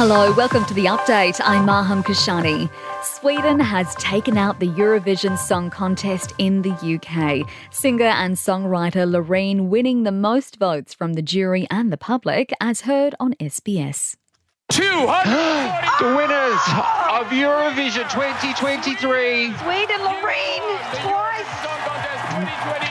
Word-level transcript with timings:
Hello, 0.00 0.32
welcome 0.34 0.64
to 0.66 0.74
the 0.74 0.84
update. 0.84 1.40
I'm 1.42 1.66
Maham 1.66 2.04
Kashani. 2.04 2.70
Sweden 3.02 3.58
has 3.58 3.96
taken 3.96 4.38
out 4.38 4.60
the 4.60 4.68
Eurovision 4.68 5.36
Song 5.36 5.70
Contest 5.70 6.34
in 6.38 6.62
the 6.62 6.70
UK. 6.70 7.44
Singer 7.72 8.04
and 8.04 8.36
songwriter 8.36 9.04
Loreen 9.10 9.66
winning 9.66 10.04
the 10.04 10.12
most 10.12 10.54
votes 10.60 10.94
from 10.94 11.14
the 11.14 11.20
jury 11.20 11.66
and 11.68 11.92
the 11.92 11.96
public, 11.96 12.52
as 12.60 12.82
heard 12.82 13.16
on 13.18 13.34
SBS. 13.40 14.14
240 14.70 15.30
the 15.98 16.16
winners 16.16 16.62
of 17.10 17.26
Eurovision 17.34 18.08
2023. 18.08 19.52
Sweden, 19.56 20.00
Loreen, 20.06 20.62
twice. 21.02 21.44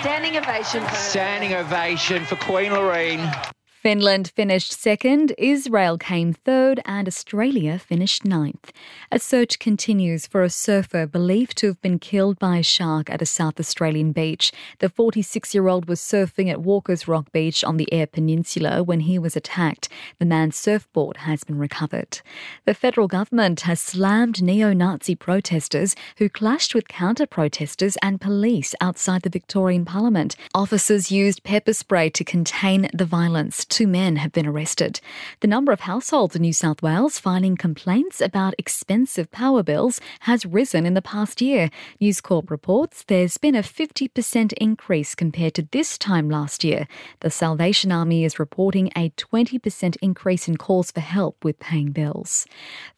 Standing 0.00 0.36
ovation. 0.38 0.84
Standing 0.88 1.54
ovation 1.54 2.24
for 2.24 2.34
Queen 2.34 2.72
Loreen. 2.72 3.54
Finland 3.86 4.32
finished 4.34 4.72
second, 4.72 5.32
Israel 5.38 5.96
came 5.96 6.32
third, 6.32 6.80
and 6.86 7.06
Australia 7.06 7.78
finished 7.78 8.24
ninth. 8.24 8.72
A 9.12 9.20
search 9.20 9.60
continues 9.60 10.26
for 10.26 10.42
a 10.42 10.50
surfer 10.50 11.06
believed 11.06 11.56
to 11.58 11.68
have 11.68 11.80
been 11.80 12.00
killed 12.00 12.36
by 12.40 12.56
a 12.56 12.64
shark 12.64 13.08
at 13.08 13.22
a 13.22 13.26
South 13.26 13.60
Australian 13.60 14.10
beach. 14.10 14.50
The 14.80 14.88
46 14.88 15.54
year 15.54 15.68
old 15.68 15.86
was 15.88 16.00
surfing 16.00 16.50
at 16.50 16.62
Walker's 16.62 17.06
Rock 17.06 17.30
Beach 17.30 17.62
on 17.62 17.76
the 17.76 17.88
Eyre 17.92 18.08
Peninsula 18.08 18.82
when 18.82 18.98
he 18.98 19.20
was 19.20 19.36
attacked. 19.36 19.88
The 20.18 20.26
man's 20.26 20.56
surfboard 20.56 21.18
has 21.18 21.44
been 21.44 21.56
recovered. 21.56 22.22
The 22.64 22.74
federal 22.74 23.06
government 23.06 23.60
has 23.60 23.78
slammed 23.78 24.42
neo 24.42 24.72
Nazi 24.72 25.14
protesters 25.14 25.94
who 26.18 26.28
clashed 26.28 26.74
with 26.74 26.88
counter 26.88 27.24
protesters 27.24 27.96
and 28.02 28.20
police 28.20 28.74
outside 28.80 29.22
the 29.22 29.30
Victorian 29.30 29.84
Parliament. 29.84 30.34
Officers 30.56 31.12
used 31.12 31.44
pepper 31.44 31.72
spray 31.72 32.10
to 32.10 32.24
contain 32.24 32.88
the 32.92 33.04
violence 33.04 33.64
two 33.76 33.86
men 33.86 34.16
have 34.16 34.32
been 34.32 34.46
arrested. 34.46 35.00
The 35.40 35.46
number 35.46 35.70
of 35.70 35.80
households 35.80 36.34
in 36.34 36.40
New 36.40 36.54
South 36.54 36.80
Wales 36.80 37.18
filing 37.18 37.58
complaints 37.58 38.22
about 38.22 38.54
expensive 38.56 39.30
power 39.30 39.62
bills 39.62 40.00
has 40.20 40.46
risen 40.46 40.86
in 40.86 40.94
the 40.94 41.02
past 41.02 41.42
year. 41.42 41.68
News 42.00 42.22
Corp 42.22 42.50
reports 42.50 43.04
there's 43.06 43.36
been 43.36 43.54
a 43.54 43.60
50% 43.60 44.54
increase 44.54 45.14
compared 45.14 45.52
to 45.56 45.68
this 45.72 45.98
time 45.98 46.30
last 46.30 46.64
year. 46.64 46.88
The 47.20 47.28
Salvation 47.30 47.92
Army 47.92 48.24
is 48.24 48.38
reporting 48.38 48.90
a 48.96 49.10
20% 49.10 49.96
increase 50.00 50.48
in 50.48 50.56
calls 50.56 50.90
for 50.90 51.00
help 51.00 51.44
with 51.44 51.60
paying 51.60 51.90
bills. 51.90 52.46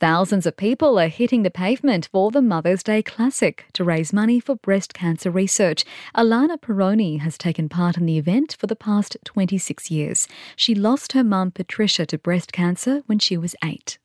Thousands 0.00 0.44
of 0.44 0.56
people 0.56 0.98
are 0.98 1.06
hitting 1.06 1.44
the 1.44 1.52
pavement 1.52 2.08
for 2.10 2.32
the 2.32 2.42
Mother's 2.42 2.82
Day 2.82 3.00
Classic 3.00 3.64
to 3.74 3.84
raise 3.84 4.12
money 4.12 4.40
for 4.40 4.56
breast 4.56 4.92
cancer 4.92 5.30
research. 5.30 5.84
Alana 6.16 6.58
Peroni 6.58 7.20
has 7.20 7.38
taken 7.38 7.68
part 7.68 7.96
in 7.96 8.06
the 8.06 8.18
event 8.18 8.56
for 8.58 8.66
the 8.66 8.74
past 8.74 9.16
26 9.24 9.88
years. 9.88 10.26
She 10.56 10.74
lost 10.74 11.12
her 11.12 11.24
mum, 11.24 11.50
Patricia, 11.50 12.06
to 12.06 12.18
breast 12.18 12.52
cancer 12.52 13.02
when 13.06 13.18
she 13.18 13.36
was 13.36 13.54
eight 13.64 13.98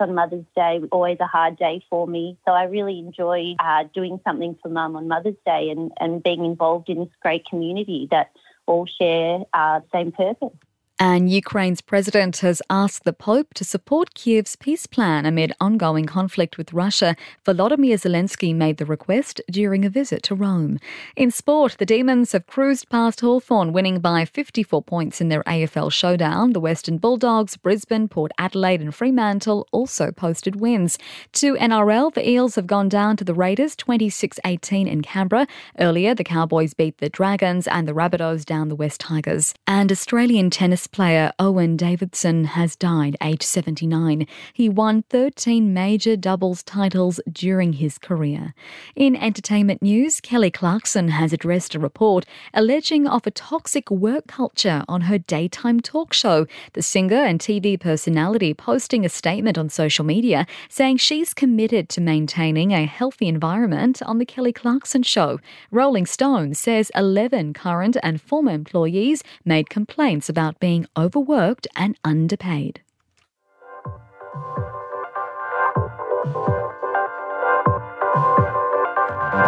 on 0.00 0.14
Mother's 0.14 0.44
Day, 0.56 0.80
always 0.90 1.18
a 1.20 1.26
hard 1.26 1.56
day 1.56 1.84
for 1.88 2.06
me. 2.06 2.36
So 2.44 2.52
I 2.52 2.64
really 2.64 2.98
enjoy 2.98 3.54
uh, 3.58 3.84
doing 3.94 4.20
something 4.24 4.56
for 4.62 4.68
Mum 4.68 4.96
on 4.96 5.08
Mother's 5.08 5.36
Day 5.46 5.70
and, 5.70 5.92
and 6.00 6.22
being 6.22 6.44
involved 6.44 6.88
in 6.88 6.98
this 6.98 7.08
great 7.22 7.46
community 7.46 8.08
that 8.10 8.30
all 8.66 8.86
share 8.86 9.40
uh, 9.52 9.80
the 9.80 9.86
same 9.92 10.12
purpose. 10.12 10.56
And 11.00 11.28
Ukraine's 11.28 11.80
president 11.80 12.36
has 12.38 12.62
asked 12.70 13.02
the 13.02 13.12
Pope 13.12 13.52
to 13.54 13.64
support 13.64 14.14
Kiev's 14.14 14.54
peace 14.54 14.86
plan 14.86 15.26
amid 15.26 15.52
ongoing 15.60 16.06
conflict 16.06 16.56
with 16.56 16.72
Russia. 16.72 17.16
Volodymyr 17.44 17.96
Zelensky 17.96 18.54
made 18.54 18.76
the 18.76 18.86
request 18.86 19.40
during 19.50 19.84
a 19.84 19.90
visit 19.90 20.22
to 20.22 20.36
Rome. 20.36 20.78
In 21.16 21.32
sport, 21.32 21.74
the 21.80 21.84
Demons 21.84 22.30
have 22.30 22.46
cruised 22.46 22.88
past 22.90 23.22
Hawthorn, 23.22 23.72
winning 23.72 23.98
by 23.98 24.24
54 24.24 24.82
points 24.82 25.20
in 25.20 25.30
their 25.30 25.42
AFL 25.42 25.90
showdown. 25.90 26.52
The 26.52 26.60
Western 26.60 26.98
Bulldogs, 26.98 27.56
Brisbane, 27.56 28.06
Port 28.06 28.30
Adelaide, 28.38 28.80
and 28.80 28.94
Fremantle 28.94 29.66
also 29.72 30.12
posted 30.12 30.60
wins. 30.60 30.96
To 31.32 31.54
NRL, 31.56 32.14
the 32.14 32.28
Eels 32.28 32.54
have 32.54 32.68
gone 32.68 32.88
down 32.88 33.16
to 33.16 33.24
the 33.24 33.34
Raiders 33.34 33.74
26 33.74 34.38
18 34.44 34.86
in 34.86 35.02
Canberra. 35.02 35.48
Earlier, 35.80 36.14
the 36.14 36.22
Cowboys 36.22 36.72
beat 36.72 36.98
the 36.98 37.08
Dragons 37.08 37.66
and 37.66 37.88
the 37.88 37.94
Rabbitohs 37.94 38.44
down 38.44 38.68
the 38.68 38.76
West 38.76 39.00
Tigers. 39.00 39.54
And 39.66 39.90
Australian 39.90 40.50
tennis 40.50 40.83
tennis 40.84 40.96
player 40.96 41.32
Owen 41.38 41.76
Davidson 41.76 42.44
has 42.44 42.76
died 42.76 43.16
aged 43.22 43.42
79. 43.42 44.26
He 44.52 44.68
won 44.68 45.02
13 45.08 45.72
major 45.72 46.16
doubles 46.16 46.62
titles 46.62 47.20
during 47.30 47.74
his 47.74 47.96
career. 47.96 48.54
In 48.94 49.16
entertainment 49.16 49.80
news, 49.82 50.20
Kelly 50.20 50.50
Clarkson 50.50 51.08
has 51.08 51.32
addressed 51.32 51.74
a 51.74 51.78
report 51.78 52.26
alleging 52.52 53.06
of 53.06 53.26
a 53.26 53.30
toxic 53.30 53.90
work 53.90 54.26
culture 54.26 54.82
on 54.88 55.02
her 55.02 55.18
daytime 55.18 55.80
talk 55.80 56.12
show. 56.12 56.46
The 56.74 56.82
singer 56.82 57.24
and 57.24 57.40
TV 57.40 57.78
personality 57.80 58.52
posting 58.52 59.04
a 59.04 59.08
statement 59.08 59.56
on 59.56 59.68
social 59.70 60.04
media 60.04 60.46
saying 60.68 60.98
she's 60.98 61.32
committed 61.32 61.88
to 61.90 62.00
maintaining 62.00 62.72
a 62.72 62.84
healthy 62.84 63.28
environment 63.28 64.02
on 64.02 64.18
The 64.18 64.26
Kelly 64.26 64.52
Clarkson 64.52 65.02
Show. 65.02 65.38
Rolling 65.70 66.06
Stone 66.06 66.54
says 66.54 66.90
11 66.94 67.54
current 67.54 67.96
and 68.02 68.20
former 68.20 68.52
employees 68.52 69.22
made 69.44 69.70
complaints 69.70 70.28
about 70.28 70.60
being 70.60 70.73
being 70.74 70.86
overworked 70.96 71.68
and 71.76 71.96
underpaid. 72.02 72.80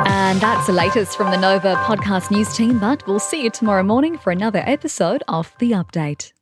And 0.06 0.40
that's 0.40 0.66
the 0.66 0.72
latest 0.72 1.16
from 1.16 1.32
the 1.32 1.36
Nova 1.36 1.74
podcast 1.86 2.30
news 2.30 2.54
team, 2.54 2.78
but 2.78 3.04
we'll 3.08 3.18
see 3.18 3.42
you 3.42 3.50
tomorrow 3.50 3.82
morning 3.82 4.16
for 4.18 4.30
another 4.30 4.62
episode 4.66 5.24
of 5.26 5.52
The 5.58 5.72
Update. 5.72 6.32